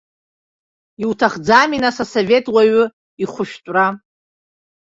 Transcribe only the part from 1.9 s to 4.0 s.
асовет уаҩы ихәышәтәра?